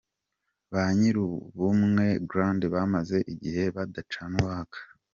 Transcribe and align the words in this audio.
Ba 0.71 0.83
nyiri 0.97 1.19
Ubumwe 1.27 2.05
Grande 2.29 2.65
bamaze 2.75 3.17
igihe 3.33 3.63
badacana 3.75 4.35
uwaka. 4.43 4.79